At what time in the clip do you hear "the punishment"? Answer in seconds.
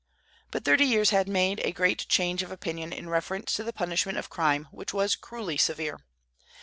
3.63-4.17